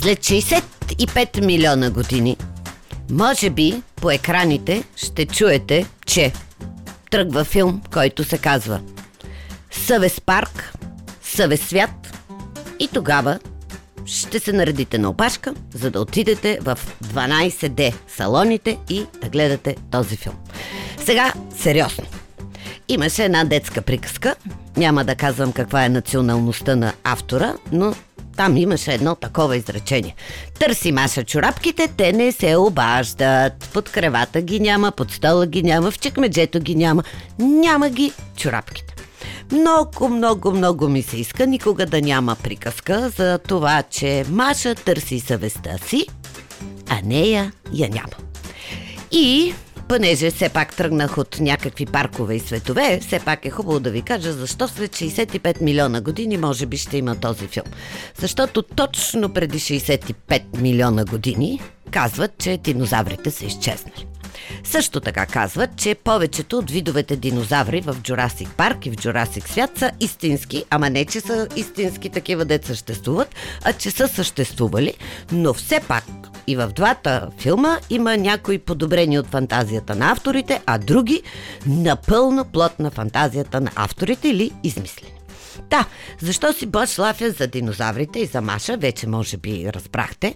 След 0.00 0.18
65 0.18 1.44
милиона 1.44 1.90
години, 1.90 2.36
може 3.10 3.50
би 3.50 3.82
по 3.96 4.10
екраните 4.10 4.84
ще 4.96 5.26
чуете, 5.26 5.86
че 6.06 6.32
тръгва 7.10 7.44
филм, 7.44 7.82
който 7.92 8.24
се 8.24 8.38
казва 8.38 8.80
Съвест 9.70 10.22
парк, 10.26 10.74
Съвест 11.22 11.68
свят 11.68 12.20
и 12.78 12.88
тогава 12.94 13.38
ще 14.06 14.38
се 14.38 14.52
наредите 14.52 14.98
на 14.98 15.10
опашка, 15.10 15.54
за 15.74 15.90
да 15.90 16.00
отидете 16.00 16.58
в 16.62 16.78
12D 17.04 17.94
салоните 18.08 18.78
и 18.88 19.06
да 19.22 19.28
гледате 19.28 19.76
този 19.90 20.16
филм. 20.16 20.36
Сега, 21.04 21.32
сериозно. 21.56 22.04
Имаше 22.88 23.24
една 23.24 23.44
детска 23.44 23.82
приказка. 23.82 24.34
Няма 24.76 25.04
да 25.04 25.14
казвам 25.14 25.52
каква 25.52 25.84
е 25.84 25.88
националността 25.88 26.76
на 26.76 26.92
автора, 27.04 27.54
но 27.72 27.94
там 28.38 28.56
имаше 28.56 28.92
едно 28.92 29.14
такова 29.14 29.56
изречение. 29.56 30.14
Търси 30.58 30.92
Маша 30.92 31.24
чорапките, 31.24 31.88
те 31.96 32.12
не 32.12 32.32
се 32.32 32.56
обаждат. 32.56 33.68
Под 33.72 33.90
кревата 33.90 34.42
ги 34.42 34.60
няма, 34.60 34.92
под 34.92 35.12
стола 35.12 35.46
ги 35.46 35.62
няма, 35.62 35.90
в 35.90 35.98
чекмеджето 35.98 36.60
ги 36.60 36.74
няма. 36.74 37.02
Няма 37.38 37.90
ги 37.90 38.12
чорапките. 38.36 38.94
Много, 39.52 40.08
много, 40.08 40.50
много 40.50 40.88
ми 40.88 41.02
се 41.02 41.16
иска 41.16 41.46
никога 41.46 41.86
да 41.86 42.00
няма 42.00 42.36
приказка 42.42 43.10
за 43.16 43.38
това, 43.38 43.82
че 43.82 44.24
Маша 44.30 44.74
търси 44.74 45.20
съвестта 45.20 45.78
си, 45.78 46.06
а 46.88 47.00
нея 47.04 47.52
я 47.72 47.88
няма. 47.88 48.16
И 49.10 49.54
понеже 49.88 50.30
все 50.30 50.48
пак 50.48 50.76
тръгнах 50.76 51.18
от 51.18 51.40
някакви 51.40 51.86
паркове 51.86 52.34
и 52.34 52.40
светове, 52.40 53.00
все 53.00 53.18
пак 53.18 53.44
е 53.44 53.50
хубаво 53.50 53.80
да 53.80 53.90
ви 53.90 54.02
кажа 54.02 54.32
защо 54.32 54.68
след 54.68 54.96
65 54.96 55.62
милиона 55.62 56.00
години 56.00 56.36
може 56.36 56.66
би 56.66 56.76
ще 56.76 56.98
има 56.98 57.16
този 57.16 57.46
филм. 57.46 57.66
Защото 58.18 58.62
точно 58.62 59.28
преди 59.28 59.58
65 59.58 60.60
милиона 60.60 61.04
години 61.04 61.60
казват, 61.90 62.38
че 62.38 62.56
динозаврите 62.56 63.30
са 63.30 63.44
изчезнали. 63.44 64.06
Също 64.64 65.00
така 65.00 65.26
казват, 65.26 65.70
че 65.76 65.94
повечето 65.94 66.58
от 66.58 66.70
видовете 66.70 67.16
динозаври 67.16 67.80
в 67.80 67.96
Джурасик 68.02 68.48
парк 68.56 68.86
и 68.86 68.90
в 68.90 68.96
Джурасик 68.96 69.48
свят 69.48 69.70
са 69.78 69.90
истински, 70.00 70.64
ама 70.70 70.90
не, 70.90 71.04
че 71.04 71.20
са 71.20 71.48
истински 71.56 72.10
такива 72.10 72.44
дет 72.44 72.64
съществуват, 72.64 73.34
а 73.64 73.72
че 73.72 73.90
са 73.90 74.08
съществували, 74.08 74.94
но 75.32 75.54
все 75.54 75.80
пак 75.80 76.04
и 76.48 76.56
в 76.56 76.68
двата 76.68 77.28
филма 77.38 77.78
има 77.90 78.16
някои 78.16 78.58
подобрени 78.58 79.18
от 79.18 79.26
фантазията 79.26 79.94
на 79.94 80.12
авторите, 80.12 80.62
а 80.66 80.78
други 80.78 81.22
напълно 81.66 82.44
плод 82.44 82.78
на 82.78 82.90
фантазията 82.90 83.60
на 83.60 83.70
авторите 83.74 84.28
или 84.28 84.52
измислени. 84.64 85.12
Да, 85.70 85.86
защо 86.20 86.52
си 86.52 86.66
Бош 86.66 86.98
лафя 86.98 87.30
за 87.30 87.46
динозаврите 87.46 88.18
и 88.18 88.26
за 88.26 88.40
Маша, 88.40 88.76
вече 88.76 89.06
може 89.06 89.36
би 89.36 89.72
разбрахте. 89.72 90.34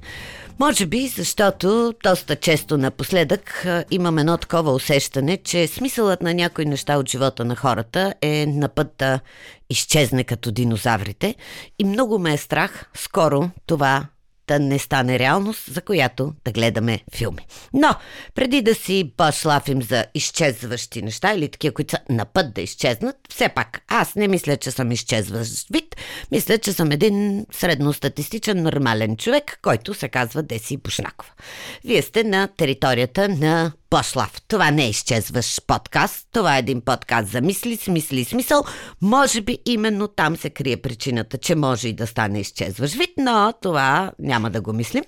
Може 0.59 0.87
би, 0.87 1.09
защото 1.09 1.95
доста 2.05 2.37
често 2.37 2.79
напоследък 2.79 3.67
имам 3.91 4.19
едно 4.19 4.37
такова 4.37 4.73
усещане, 4.73 5.37
че 5.37 5.67
смисълът 5.67 6.23
на 6.23 6.35
някои 6.35 6.65
неща 6.65 6.97
от 6.97 7.09
живота 7.09 7.45
на 7.45 7.57
хората 7.57 8.15
е 8.23 8.47
на 8.47 8.69
път 8.69 8.95
да 8.99 9.21
изчезне 9.71 10.25
като 10.25 10.51
динозаврите 10.51 11.35
и 11.79 11.85
много 11.85 12.19
ме 12.19 12.33
е 12.33 12.37
страх 12.37 12.91
скоро 12.95 13.51
това 13.67 14.07
да 14.49 14.59
не 14.59 14.79
стане 14.79 15.19
реалност, 15.19 15.73
за 15.75 15.81
която 15.81 16.35
да 16.45 16.53
гледаме 16.53 17.01
филми. 17.15 17.47
Но, 17.73 17.95
преди 18.35 18.63
да 18.63 18.75
си 18.75 19.13
башлафим 19.17 19.83
за 19.83 20.05
изчезващи 20.15 21.03
неща 21.03 21.33
или 21.33 21.49
такива, 21.49 21.75
които 21.75 21.91
са 21.91 21.99
на 22.09 22.25
път 22.25 22.55
да 22.55 22.61
изчезнат, 22.61 23.17
все 23.31 23.49
пак 23.49 23.83
аз 23.89 24.15
не 24.15 24.29
мисля, 24.29 24.57
че 24.57 24.71
съм 24.71 24.93
изчезващ 24.93 25.67
вид. 25.71 25.97
Мисля, 26.31 26.59
че 26.59 26.73
съм 26.73 26.93
един 26.93 27.47
средностатистичен 27.53 28.63
нормален 28.63 29.17
човек, 29.17 29.59
който 29.63 29.95
се 29.95 30.09
казва 30.09 30.43
Деси 30.43 30.77
Бушнакова. 30.77 31.33
Вие 31.85 32.03
сте 32.03 32.25
на 32.25 32.49
територията 32.57 33.29
на 33.29 33.73
Пошлав. 33.93 34.43
Това 34.49 34.71
не 34.71 34.85
е 34.85 34.89
изчезващ 34.89 35.67
подкаст. 35.67 36.29
Това 36.33 36.57
е 36.57 36.59
един 36.59 36.81
подкаст 36.81 37.29
за 37.29 37.41
мисли, 37.41 37.77
смисли 37.77 38.21
и 38.21 38.25
смисъл. 38.25 38.65
Може 39.01 39.41
би 39.41 39.59
именно 39.67 40.09
там 40.09 40.37
се 40.37 40.51
крие 40.51 40.77
причината, 40.77 41.39
че 41.39 41.55
може 41.55 41.89
и 41.89 41.93
да 41.93 42.07
стане 42.07 42.41
изчезващ 42.41 42.95
вид, 42.95 43.11
но 43.19 43.53
това 43.63 44.13
няма 44.19 44.51
да 44.51 44.61
го 44.61 44.73
мислим. 44.73 45.05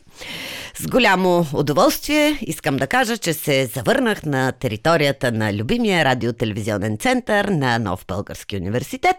С 0.74 0.86
голямо 0.86 1.46
удоволствие 1.54 2.38
искам 2.40 2.76
да 2.76 2.86
кажа, 2.86 3.18
че 3.18 3.32
се 3.32 3.66
завърнах 3.66 4.22
на 4.22 4.52
територията 4.52 5.32
на 5.32 5.54
любимия 5.54 6.04
радиотелевизионен 6.04 6.98
център 6.98 7.44
на 7.44 7.78
Нов 7.78 8.04
Български 8.08 8.56
университет 8.56 9.16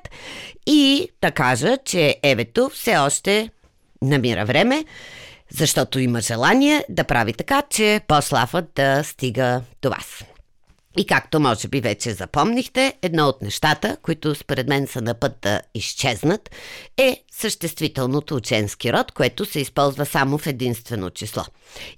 и 0.67 1.09
да 1.21 1.31
кажа, 1.31 1.77
че 1.85 2.15
Евето 2.23 2.69
все 2.73 2.97
още 2.97 3.49
намира 4.01 4.45
време 4.45 4.85
защото 5.57 5.99
има 5.99 6.21
желание 6.21 6.85
да 6.89 7.03
прави 7.03 7.33
така, 7.33 7.63
че 7.69 8.01
по-слафът 8.07 8.65
да 8.75 9.03
стига 9.03 9.61
до 9.81 9.89
вас. 9.89 10.23
И 10.97 11.05
както 11.05 11.39
може 11.39 11.67
би 11.67 11.81
вече 11.81 12.13
запомнихте, 12.13 12.93
едно 13.01 13.27
от 13.27 13.41
нещата, 13.41 13.97
които 14.01 14.35
според 14.35 14.67
мен 14.67 14.87
са 14.87 15.01
на 15.01 15.13
път 15.13 15.37
да 15.41 15.61
изчезнат, 15.73 16.49
е 16.97 17.23
съществителното 17.31 18.35
ученски 18.35 18.93
род, 18.93 19.11
което 19.11 19.45
се 19.45 19.59
използва 19.59 20.05
само 20.05 20.37
в 20.37 20.47
единствено 20.47 21.09
число. 21.09 21.43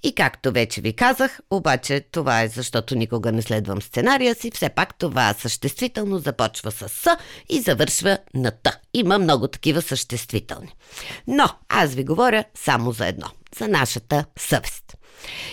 И 0.02 0.14
както 0.14 0.52
вече 0.52 0.80
ви 0.80 0.92
казах, 0.92 1.40
обаче 1.50 2.00
това 2.12 2.42
е 2.42 2.48
защото 2.48 2.94
никога 2.94 3.32
не 3.32 3.42
следвам 3.42 3.82
сценария 3.82 4.34
си, 4.34 4.50
все 4.50 4.68
пак 4.68 4.98
това 4.98 5.34
съществително 5.38 6.18
започва 6.18 6.70
с 6.70 6.88
С 6.88 7.16
и 7.48 7.60
завършва 7.60 8.18
на 8.34 8.50
Т. 8.50 8.80
Има 8.94 9.18
много 9.18 9.48
такива 9.48 9.82
съществителни. 9.82 10.74
Но 11.26 11.48
аз 11.68 11.94
ви 11.94 12.04
говоря 12.04 12.44
само 12.54 12.92
за 12.92 13.06
едно 13.06 13.26
за 13.58 13.68
нашата 13.68 14.24
съвест. 14.38 14.84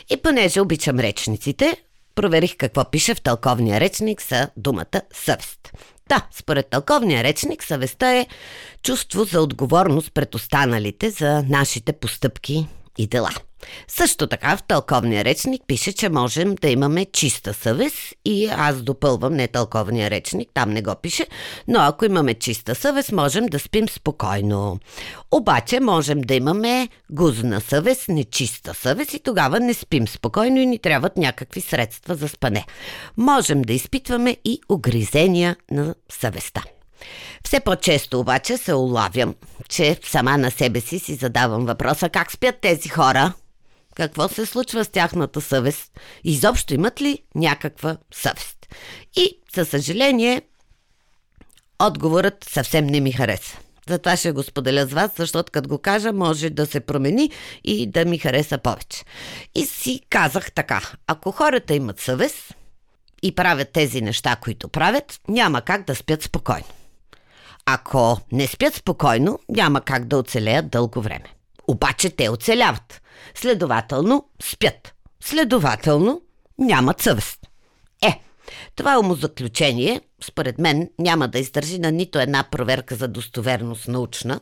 И 0.10 0.18
понеже 0.18 0.62
обичам 0.62 1.00
речниците, 1.00 1.78
проверих 2.16 2.58
какво 2.58 2.90
пише 2.92 3.16
в 3.16 3.22
тълковния 3.22 3.80
речник 3.80 4.22
за 4.22 4.50
думата 4.58 5.02
съвест. 5.14 5.72
Да, 6.10 6.28
според 6.32 6.70
тълковния 6.70 7.24
речник 7.24 7.64
съвестта 7.64 8.16
е 8.16 8.28
чувство 8.84 9.24
за 9.24 9.42
отговорност 9.42 10.14
пред 10.14 10.36
останалите 10.36 11.10
за 11.10 11.44
нашите 11.44 11.94
постъпки 11.94 12.68
и 12.98 13.08
дела. 13.08 13.30
Също 13.88 14.28
така 14.28 14.58
в 14.58 14.64
тълковния 14.64 15.26
речник 15.26 15.62
пише, 15.68 15.94
че 15.94 16.10
можем 16.10 16.56
да 16.56 16.70
имаме 16.70 17.06
чиста 17.06 17.54
съвест 17.54 17.98
и 18.26 18.46
аз 18.58 18.82
допълвам 18.82 19.34
не 19.34 19.48
тълковния 19.48 20.10
речник, 20.10 20.50
там 20.54 20.70
не 20.72 20.82
го 20.82 20.96
пише, 21.02 21.28
но 21.68 21.80
ако 21.80 22.06
имаме 22.06 22.34
чиста 22.34 22.76
съвест, 22.76 23.12
можем 23.12 23.46
да 23.46 23.60
спим 23.60 23.90
спокойно. 23.90 24.80
Обаче 25.32 25.80
можем 25.80 26.22
да 26.22 26.34
имаме 26.36 26.90
гузна 27.12 27.62
съвест, 27.62 28.08
нечиста 28.10 28.74
съвест 28.74 29.14
и 29.14 29.20
тогава 29.20 29.60
не 29.60 29.74
спим 29.74 30.08
спокойно 30.08 30.60
и 30.60 30.66
ни 30.66 30.80
трябват 30.80 31.18
някакви 31.18 31.62
средства 31.62 32.16
за 32.16 32.28
спане. 32.28 32.66
Можем 33.18 33.62
да 33.62 33.74
изпитваме 33.74 34.38
и 34.46 34.62
огризения 34.70 35.56
на 35.72 35.96
съвестта. 36.10 36.64
Все 37.44 37.60
по-често 37.60 38.20
обаче 38.20 38.58
се 38.58 38.74
улавям, 38.74 39.36
че 39.70 40.00
сама 40.04 40.38
на 40.38 40.52
себе 40.52 40.82
си 40.82 41.00
си 41.00 41.16
задавам 41.16 41.66
въпроса 41.66 42.10
как 42.10 42.32
спят 42.32 42.56
тези 42.62 42.90
хора– 42.90 43.34
какво 43.96 44.28
се 44.28 44.46
случва 44.46 44.86
с 44.86 44.90
тяхната 44.90 45.42
съвест? 45.42 46.00
Изобщо 46.24 46.74
имат 46.74 47.02
ли 47.02 47.24
някаква 47.36 47.98
съвест? 48.14 48.68
И, 49.16 49.40
със 49.56 49.70
съжаление, 49.70 50.42
отговорът 51.80 52.46
съвсем 52.50 52.88
не 52.88 53.00
ми 53.00 53.12
хареса. 53.12 53.58
Затова 53.90 54.18
ще 54.18 54.32
го 54.32 54.44
споделя 54.44 54.86
с 54.86 54.94
вас, 54.94 55.12
защото 55.18 55.52
като 55.52 55.70
го 55.70 55.78
кажа, 55.78 56.14
може 56.14 56.50
да 56.50 56.66
се 56.66 56.80
промени 56.80 57.32
и 57.64 57.88
да 57.88 58.06
ми 58.06 58.18
хареса 58.18 58.58
повече. 58.58 59.04
И 59.56 59.66
си 59.66 60.02
казах 60.10 60.52
така, 60.52 60.82
ако 61.08 61.32
хората 61.32 61.76
имат 61.76 62.00
съвест 62.00 62.56
и 63.24 63.36
правят 63.36 63.70
тези 63.74 64.02
неща, 64.02 64.36
които 64.36 64.70
правят, 64.70 65.20
няма 65.28 65.62
как 65.62 65.88
да 65.88 65.96
спят 65.96 66.24
спокойно. 66.24 66.66
Ако 67.66 68.20
не 68.32 68.48
спят 68.48 68.74
спокойно, 68.74 69.40
няма 69.50 69.82
как 69.82 70.06
да 70.06 70.18
оцелеят 70.18 70.70
дълго 70.70 71.02
време. 71.02 71.26
Обаче 71.68 72.10
те 72.10 72.30
оцеляват. 72.30 73.02
Следователно, 73.36 74.30
спят. 74.42 74.94
Следователно, 75.24 76.22
нямат 76.58 77.02
съвест. 77.02 77.40
Е, 78.02 78.22
това 78.76 79.00
умозаключение, 79.00 80.02
според 80.24 80.60
мен, 80.60 80.90
няма 81.00 81.28
да 81.28 81.40
издържи 81.40 81.80
на 81.80 81.92
нито 81.92 82.20
една 82.20 82.44
проверка 82.44 82.96
за 82.96 83.08
достоверност 83.08 83.88
научна, 83.88 84.40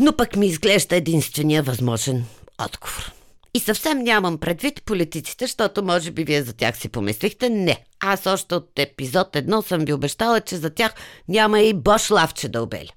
но 0.00 0.16
пък 0.16 0.36
ми 0.36 0.46
изглежда 0.46 0.96
единствения 0.96 1.62
възможен 1.62 2.24
отговор. 2.58 3.12
И 3.54 3.60
съвсем 3.60 3.98
нямам 3.98 4.38
предвид 4.38 4.82
политиците, 4.82 5.44
защото 5.44 5.82
може 5.82 6.10
би 6.10 6.24
вие 6.24 6.42
за 6.42 6.52
тях 6.52 6.76
си 6.76 6.88
помислихте. 6.88 7.50
Не, 7.50 7.84
аз 8.00 8.26
още 8.26 8.54
от 8.54 8.78
епизод 8.78 9.36
едно 9.36 9.62
съм 9.62 9.84
ви 9.84 9.92
обещала, 9.92 10.40
че 10.40 10.56
за 10.56 10.70
тях 10.70 10.94
няма 11.28 11.60
и 11.60 11.74
Бош 11.74 12.10
лавче 12.10 12.48
да 12.48 12.62
обеля. 12.62 12.90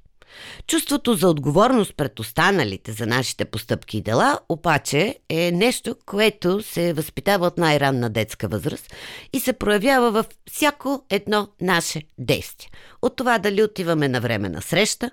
Чувството 0.67 1.13
за 1.13 1.29
отговорност 1.29 1.93
пред 1.97 2.19
останалите 2.19 2.91
за 2.91 3.05
нашите 3.05 3.45
постъпки 3.45 3.97
и 3.97 4.01
дела, 4.01 4.39
обаче 4.49 5.19
е 5.29 5.51
нещо, 5.51 5.95
което 6.05 6.61
се 6.61 6.93
възпитава 6.93 7.47
от 7.47 7.57
най-ранна 7.57 8.09
детска 8.09 8.47
възраст 8.47 8.93
и 9.33 9.39
се 9.39 9.53
проявява 9.53 10.11
във 10.11 10.27
всяко 10.51 11.05
едно 11.09 11.47
наше 11.61 12.01
действие. 12.17 12.69
От 13.01 13.15
това 13.15 13.39
дали 13.39 13.63
отиваме 13.63 14.07
на 14.07 14.21
време 14.21 14.49
на 14.49 14.61
среща, 14.61 15.11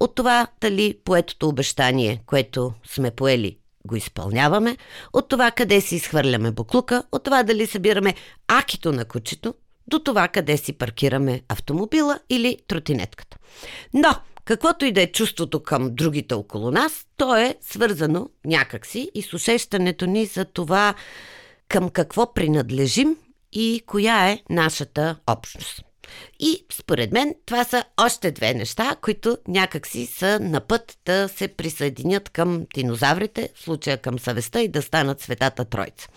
от 0.00 0.14
това 0.14 0.46
дали 0.60 0.98
поетото 1.04 1.48
обещание, 1.48 2.22
което 2.26 2.72
сме 2.86 3.10
поели, 3.10 3.56
го 3.84 3.96
изпълняваме, 3.96 4.76
от 5.12 5.28
това 5.28 5.50
къде 5.50 5.80
си 5.80 5.96
изхвърляме 5.96 6.50
буклука, 6.50 7.02
от 7.12 7.24
това 7.24 7.42
дали 7.42 7.66
събираме 7.66 8.14
акито 8.48 8.92
на 8.92 9.04
кучето, 9.04 9.54
до 9.86 9.98
това 9.98 10.28
къде 10.28 10.56
си 10.56 10.72
паркираме 10.72 11.42
автомобила 11.48 12.20
или 12.30 12.58
тротинетката. 12.68 13.36
Но 13.94 14.14
Каквото 14.44 14.84
и 14.84 14.92
да 14.92 15.02
е 15.02 15.12
чувството 15.12 15.62
към 15.62 15.94
другите 15.94 16.34
около 16.34 16.70
нас, 16.70 17.06
то 17.16 17.36
е 17.36 17.54
свързано 17.60 18.28
някакси 18.44 19.10
и 19.14 19.22
с 19.22 19.32
усещането 19.32 20.06
ни 20.06 20.26
за 20.26 20.44
това 20.44 20.94
към 21.68 21.90
какво 21.90 22.34
принадлежим 22.34 23.16
и 23.52 23.82
коя 23.86 24.28
е 24.28 24.42
нашата 24.50 25.16
общност. 25.26 25.82
И 26.38 26.64
според 26.72 27.12
мен 27.12 27.34
това 27.46 27.64
са 27.64 27.84
още 27.96 28.30
две 28.30 28.54
неща, 28.54 28.96
които 29.02 29.38
някакси 29.48 30.06
са 30.06 30.40
на 30.40 30.60
път 30.60 30.98
да 31.06 31.28
се 31.28 31.48
присъединят 31.48 32.28
към 32.28 32.66
динозаврите, 32.74 33.48
в 33.54 33.62
случая 33.62 33.98
към 33.98 34.18
съвестта 34.18 34.60
и 34.60 34.68
да 34.68 34.82
станат 34.82 35.20
светата 35.20 35.64
тройца. 35.64 36.08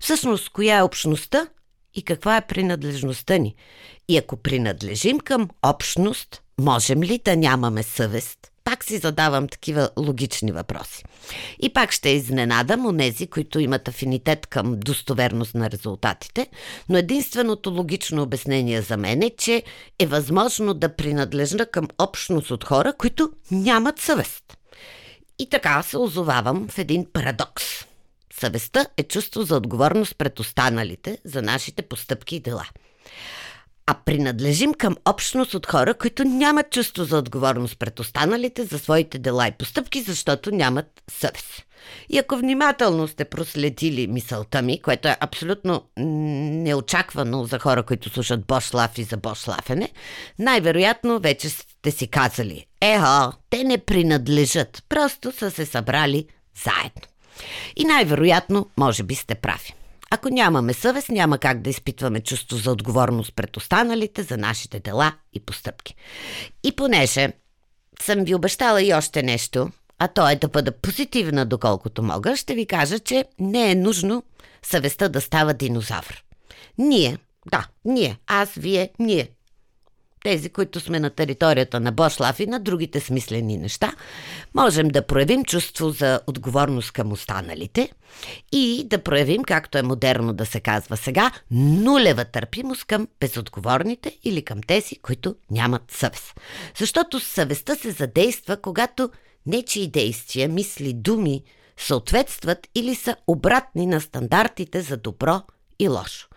Всъщност, 0.00 0.48
коя 0.48 0.78
е 0.78 0.82
общността 0.82 1.46
и 1.94 2.02
каква 2.02 2.36
е 2.36 2.46
принадлежността 2.46 3.38
ни? 3.38 3.54
И 4.08 4.16
ако 4.16 4.36
принадлежим 4.36 5.20
към 5.20 5.48
общност, 5.62 6.42
Можем 6.60 7.02
ли 7.02 7.20
да 7.24 7.36
нямаме 7.36 7.82
съвест? 7.82 8.38
Пак 8.64 8.84
си 8.84 8.98
задавам 8.98 9.48
такива 9.48 9.90
логични 9.96 10.52
въпроси. 10.52 11.04
И 11.62 11.72
пак 11.72 11.92
ще 11.92 12.08
изненадам 12.08 12.86
онези, 12.86 13.26
които 13.26 13.60
имат 13.60 13.88
афинитет 13.88 14.46
към 14.46 14.76
достоверност 14.80 15.54
на 15.54 15.70
резултатите, 15.70 16.46
но 16.88 16.98
единственото 16.98 17.70
логично 17.70 18.22
обяснение 18.22 18.82
за 18.82 18.96
мен 18.96 19.22
е, 19.22 19.30
че 19.30 19.62
е 19.98 20.06
възможно 20.06 20.74
да 20.74 20.96
принадлежна 20.96 21.66
към 21.66 21.88
общност 21.98 22.50
от 22.50 22.64
хора, 22.64 22.92
които 22.98 23.30
нямат 23.50 23.98
съвест. 23.98 24.58
И 25.38 25.50
така 25.50 25.82
се 25.82 25.98
озовавам 25.98 26.68
в 26.68 26.78
един 26.78 27.06
парадокс. 27.12 27.64
Съвестта 28.40 28.86
е 28.96 29.02
чувство 29.02 29.42
за 29.42 29.56
отговорност 29.56 30.16
пред 30.18 30.40
останалите 30.40 31.18
за 31.24 31.42
нашите 31.42 31.82
постъпки 31.82 32.36
и 32.36 32.40
дела– 32.40 32.66
а 33.90 33.94
принадлежим 33.94 34.74
към 34.74 34.96
общност 35.04 35.54
от 35.54 35.66
хора, 35.66 35.94
които 35.94 36.24
нямат 36.24 36.70
чувство 36.70 37.04
за 37.04 37.18
отговорност 37.18 37.78
пред 37.78 38.00
останалите 38.00 38.64
за 38.64 38.78
своите 38.78 39.18
дела 39.18 39.48
и 39.48 39.52
постъпки, 39.52 40.02
защото 40.02 40.50
нямат 40.50 41.02
съвест. 41.10 41.66
И 42.08 42.18
ако 42.18 42.36
внимателно 42.36 43.08
сте 43.08 43.24
проследили 43.24 44.06
мисълта 44.06 44.62
ми, 44.62 44.82
което 44.82 45.08
е 45.08 45.16
абсолютно 45.20 45.82
неочаквано 45.96 47.44
за 47.44 47.58
хора, 47.58 47.82
които 47.82 48.10
слушат 48.10 48.46
Бош 48.46 48.74
Лаф 48.74 48.98
и 48.98 49.02
за 49.02 49.16
Бош 49.16 49.48
Лафене, 49.48 49.88
най-вероятно 50.38 51.18
вече 51.18 51.48
сте 51.48 51.90
си 51.90 52.06
казали, 52.06 52.66
ехо, 52.80 53.32
те 53.50 53.64
не 53.64 53.78
принадлежат, 53.78 54.84
просто 54.88 55.32
са 55.32 55.50
се 55.50 55.66
събрали 55.66 56.26
заедно. 56.64 57.02
И 57.76 57.84
най-вероятно, 57.84 58.66
може 58.76 59.02
би 59.02 59.14
сте 59.14 59.34
прави. 59.34 59.74
Ако 60.10 60.28
нямаме 60.28 60.74
съвест, 60.74 61.08
няма 61.08 61.38
как 61.38 61.60
да 61.60 61.70
изпитваме 61.70 62.20
чувство 62.20 62.56
за 62.56 62.70
отговорност 62.72 63.34
пред 63.34 63.56
останалите 63.56 64.22
за 64.22 64.36
нашите 64.36 64.80
дела 64.80 65.12
и 65.32 65.40
постъпки. 65.40 65.94
И 66.64 66.76
понеже 66.76 67.32
съм 68.02 68.24
ви 68.24 68.34
обещала 68.34 68.82
и 68.82 68.94
още 68.94 69.22
нещо, 69.22 69.70
а 69.98 70.08
то 70.08 70.28
е 70.28 70.36
да 70.36 70.48
бъда 70.48 70.72
позитивна 70.72 71.46
доколкото 71.46 72.02
мога, 72.02 72.36
ще 72.36 72.54
ви 72.54 72.66
кажа, 72.66 72.98
че 72.98 73.24
не 73.38 73.70
е 73.70 73.74
нужно 73.74 74.22
съвестта 74.62 75.08
да 75.08 75.20
става 75.20 75.54
динозавър. 75.54 76.24
Ние, 76.78 77.18
да, 77.50 77.66
ние, 77.84 78.18
аз, 78.26 78.54
вие, 78.54 78.90
ние, 78.98 79.28
тези, 80.24 80.50
които 80.50 80.80
сме 80.80 81.00
на 81.00 81.10
територията 81.10 81.80
на 81.80 81.92
Бошлав 81.92 82.40
и 82.40 82.46
на 82.46 82.60
другите 82.60 83.00
смислени 83.00 83.58
неща, 83.58 83.92
можем 84.54 84.88
да 84.88 85.06
проявим 85.06 85.44
чувство 85.44 85.90
за 85.90 86.20
отговорност 86.26 86.92
към 86.92 87.12
останалите 87.12 87.92
и 88.52 88.86
да 88.86 89.02
проявим, 89.02 89.42
както 89.42 89.78
е 89.78 89.82
модерно 89.82 90.32
да 90.32 90.46
се 90.46 90.60
казва 90.60 90.96
сега, 90.96 91.30
нулева 91.50 92.24
търпимост 92.24 92.84
към 92.84 93.08
безотговорните 93.20 94.18
или 94.24 94.42
към 94.42 94.62
тези, 94.62 94.96
които 94.96 95.34
нямат 95.50 95.82
съвест. 95.90 96.40
Защото 96.78 97.20
съвестта 97.20 97.76
се 97.76 97.90
задейства, 97.90 98.56
когато 98.56 99.10
нечии 99.46 99.90
действия, 99.90 100.48
мисли, 100.48 100.92
думи 100.92 101.42
съответстват 101.76 102.68
или 102.74 102.94
са 102.94 103.16
обратни 103.26 103.86
на 103.86 104.00
стандартите 104.00 104.80
за 104.80 104.96
добро 104.96 105.42
и 105.78 105.88
лошо. 105.88 106.28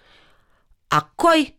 А 0.90 1.02
кой 1.18 1.54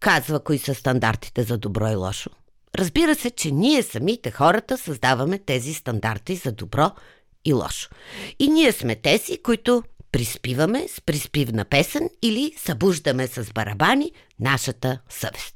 казва 0.00 0.44
кои 0.44 0.58
са 0.58 0.74
стандартите 0.74 1.42
за 1.42 1.58
добро 1.58 1.88
и 1.88 1.94
лошо. 1.94 2.30
Разбира 2.78 3.14
се, 3.14 3.30
че 3.30 3.50
ние 3.50 3.82
самите 3.82 4.30
хората 4.30 4.78
създаваме 4.78 5.38
тези 5.38 5.74
стандарти 5.74 6.36
за 6.36 6.52
добро 6.52 6.90
и 7.44 7.52
лошо. 7.52 7.90
И 8.38 8.48
ние 8.48 8.72
сме 8.72 8.96
тези, 8.96 9.42
които 9.42 9.82
приспиваме 10.12 10.88
с 10.88 11.00
приспивна 11.00 11.64
песен 11.64 12.10
или 12.22 12.54
събуждаме 12.58 13.26
с 13.26 13.52
барабани 13.52 14.12
нашата 14.40 15.00
съвест. 15.08 15.54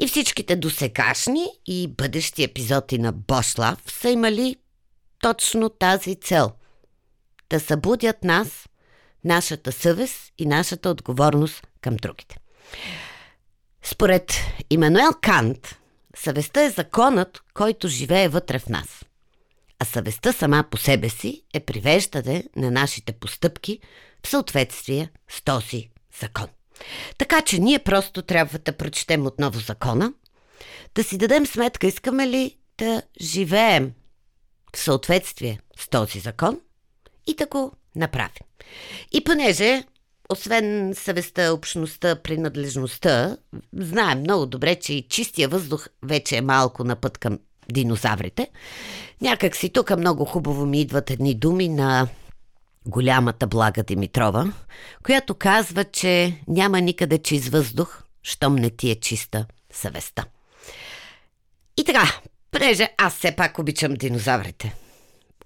И 0.00 0.08
всичките 0.08 0.56
досегашни 0.56 1.46
и 1.66 1.88
бъдещи 1.88 2.42
епизоди 2.42 2.98
на 2.98 3.12
Бошлав 3.12 3.78
са 3.86 4.10
имали 4.10 4.56
точно 5.20 5.68
тази 5.68 6.14
цел– 6.14 6.52
да 7.52 7.60
събудят 7.60 8.24
нас, 8.24 8.68
нашата 9.24 9.72
съвест 9.72 10.32
и 10.38 10.46
нашата 10.46 10.90
отговорност 10.90 11.66
към 11.80 11.96
другите. 11.96 12.36
Според 14.02 14.32
Имануел 14.70 15.10
Кант, 15.20 15.78
съвестта 16.16 16.62
е 16.62 16.70
законът, 16.70 17.42
който 17.54 17.88
живее 17.88 18.28
вътре 18.28 18.58
в 18.58 18.68
нас. 18.68 19.04
А 19.78 19.84
съвестта 19.84 20.32
сама 20.32 20.64
по 20.70 20.76
себе 20.76 21.08
си 21.08 21.42
е 21.54 21.60
привеждане 21.60 22.44
на 22.56 22.70
нашите 22.70 23.12
постъпки 23.12 23.78
в 24.24 24.28
съответствие 24.28 25.10
с 25.28 25.42
този 25.42 25.90
закон. 26.20 26.46
Така 27.18 27.42
че 27.42 27.58
ние 27.58 27.78
просто 27.78 28.22
трябва 28.22 28.58
да 28.58 28.76
прочетем 28.76 29.26
отново 29.26 29.58
закона, 29.58 30.12
да 30.94 31.04
си 31.04 31.18
дадем 31.18 31.46
сметка, 31.46 31.86
искаме 31.86 32.28
ли 32.28 32.56
да 32.78 33.02
живеем 33.20 33.92
в 34.76 34.78
съответствие 34.78 35.60
с 35.76 35.88
този 35.88 36.18
закон 36.18 36.60
и 37.26 37.34
да 37.34 37.46
го 37.46 37.72
направим. 37.96 38.46
И 39.12 39.24
понеже 39.24 39.84
освен 40.32 40.94
съвестта, 40.96 41.52
общността, 41.52 42.16
принадлежността, 42.16 43.36
знаем 43.76 44.20
много 44.20 44.46
добре, 44.46 44.74
че 44.74 44.94
и 44.94 45.08
чистия 45.08 45.48
въздух 45.48 45.86
вече 46.02 46.36
е 46.36 46.40
малко 46.40 46.84
на 46.84 46.96
път 46.96 47.18
към 47.18 47.38
динозаврите. 47.72 48.48
Някак 49.20 49.56
си 49.56 49.70
тук 49.70 49.96
много 49.96 50.24
хубаво 50.24 50.66
ми 50.66 50.80
идват 50.80 51.10
едни 51.10 51.34
думи 51.34 51.68
на 51.68 52.08
голямата 52.86 53.46
блага 53.46 53.82
Димитрова, 53.82 54.52
която 55.04 55.34
казва, 55.34 55.84
че 55.84 56.40
няма 56.48 56.80
никъде 56.80 57.18
чист 57.18 57.48
въздух, 57.48 58.02
щом 58.22 58.56
не 58.56 58.70
ти 58.70 58.90
е 58.90 58.94
чиста 58.94 59.46
съвестта. 59.72 60.24
И 61.76 61.84
така, 61.84 62.20
понеже 62.50 62.88
аз 62.98 63.14
все 63.14 63.36
пак 63.36 63.58
обичам 63.58 63.94
динозаврите. 63.94 64.74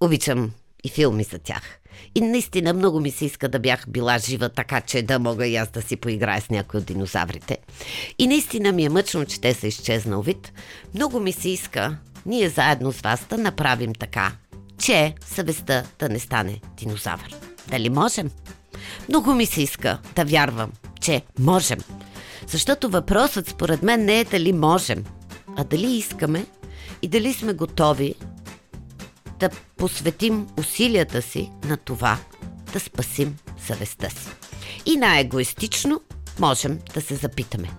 Обичам 0.01 0.51
и 0.83 0.89
филми 0.89 1.23
за 1.23 1.39
тях. 1.39 1.79
И 2.15 2.21
наистина 2.21 2.73
много 2.73 2.99
ми 2.99 3.11
се 3.11 3.25
иска 3.25 3.49
да 3.49 3.59
бях 3.59 3.85
била 3.87 4.17
жива, 4.17 4.49
така 4.49 4.81
че 4.81 5.01
да 5.01 5.19
мога 5.19 5.47
и 5.47 5.55
аз 5.55 5.69
да 5.69 5.81
си 5.81 5.95
поиграя 5.95 6.41
с 6.41 6.49
някои 6.49 6.79
от 6.79 6.85
динозаврите. 6.85 7.57
И 8.19 8.27
наистина 8.27 8.71
ми 8.71 8.85
е 8.85 8.89
мъчно, 8.89 9.25
че 9.25 9.41
те 9.41 9.53
са 9.53 9.67
изчезнал 9.67 10.21
вид. 10.21 10.53
Много 10.93 11.19
ми 11.19 11.31
се 11.31 11.49
иска 11.49 11.97
ние 12.27 12.49
заедно 12.49 12.91
с 12.91 13.01
вас 13.01 13.25
да 13.29 13.37
направим 13.37 13.93
така, 13.93 14.31
че 14.79 15.15
съвестта 15.25 15.83
да 15.99 16.09
не 16.09 16.19
стане 16.19 16.61
динозавър. 16.77 17.35
Дали 17.67 17.89
можем? 17.89 18.31
Много 19.09 19.33
ми 19.33 19.45
се 19.45 19.61
иска 19.61 19.99
да 20.15 20.25
вярвам, 20.25 20.71
че 21.01 21.21
можем. 21.39 21.79
Защото 22.47 22.89
въпросът 22.89 23.49
според 23.49 23.83
мен 23.83 24.05
не 24.05 24.19
е 24.19 24.25
дали 24.25 24.53
можем, 24.53 25.05
а 25.57 25.63
дали 25.63 25.97
искаме 25.97 26.45
и 27.01 27.07
дали 27.07 27.33
сме 27.33 27.53
готови 27.53 28.15
да 29.39 29.49
посветим 29.77 30.47
усилията 30.59 31.21
си 31.21 31.51
на 31.63 31.77
това 31.77 32.17
да 32.73 32.79
спасим 32.79 33.35
съвестта 33.67 34.09
си. 34.09 34.27
И 34.85 34.97
най-егоистично 34.97 36.01
можем 36.39 36.79
да 36.93 37.01
се 37.01 37.15
запитаме. 37.15 37.69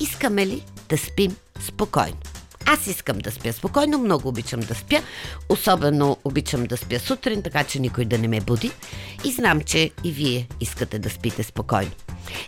Искаме 0.00 0.46
ли 0.46 0.64
да 0.88 0.98
спим 0.98 1.36
спокойно? 1.60 2.16
Аз 2.66 2.86
искам 2.86 3.18
да 3.18 3.30
спя 3.30 3.52
спокойно, 3.52 3.98
много 3.98 4.28
обичам 4.28 4.60
да 4.60 4.74
спя. 4.74 5.02
Особено 5.48 6.16
обичам 6.24 6.64
да 6.64 6.76
спя 6.76 6.98
сутрин, 6.98 7.42
така 7.42 7.64
че 7.64 7.80
никой 7.80 8.04
да 8.04 8.18
не 8.18 8.28
ме 8.28 8.40
буди. 8.40 8.70
И 9.24 9.32
знам, 9.32 9.60
че 9.60 9.90
и 10.04 10.12
вие 10.12 10.48
искате 10.60 10.98
да 10.98 11.10
спите 11.10 11.42
спокойно. 11.42 11.90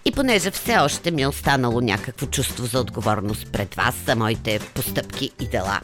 И 0.04 0.12
понеже 0.12 0.50
все 0.50 0.76
още 0.76 1.10
ми 1.10 1.22
е 1.22 1.26
останало 1.26 1.80
някакво 1.80 2.26
чувство 2.26 2.66
за 2.66 2.80
отговорност 2.80 3.52
пред 3.52 3.74
вас 3.74 3.94
за 4.06 4.16
моите 4.16 4.60
постъпки 4.74 5.30
и 5.40 5.48
дела, 5.48 5.80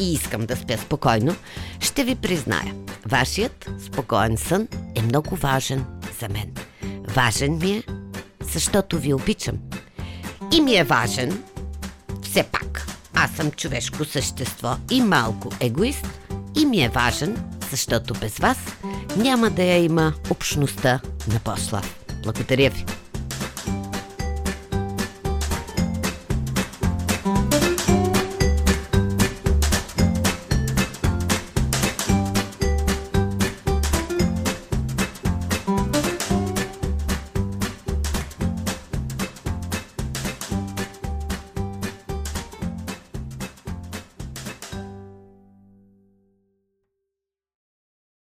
и 0.00 0.12
искам 0.12 0.46
да 0.46 0.56
спя 0.56 0.78
спокойно, 0.78 1.36
ще 1.80 2.04
ви 2.04 2.14
призная. 2.14 2.74
Вашият 3.06 3.70
спокоен 3.86 4.36
сън 4.36 4.68
е 4.94 5.02
много 5.02 5.36
важен 5.36 5.84
за 6.20 6.28
мен. 6.28 6.54
Важен 7.14 7.58
ми 7.58 7.70
е, 7.70 7.82
защото 8.40 8.98
ви 8.98 9.14
обичам. 9.14 9.58
И 10.52 10.60
ми 10.60 10.76
е 10.76 10.84
важен, 10.84 11.42
все 12.22 12.42
пак, 12.42 12.86
аз 13.14 13.30
съм 13.30 13.50
човешко 13.50 14.04
същество 14.04 14.76
и 14.90 15.02
малко 15.02 15.50
егоист, 15.60 16.06
и 16.56 16.66
ми 16.66 16.84
е 16.84 16.88
важен, 16.88 17.44
защото 17.70 18.14
без 18.14 18.38
вас 18.38 18.58
няма 19.16 19.50
да 19.50 19.62
я 19.62 19.84
има 19.84 20.14
общността 20.30 21.00
на 21.28 21.40
посла. 21.40 21.82
Благодаря 22.22 22.70
ви. 22.70 22.84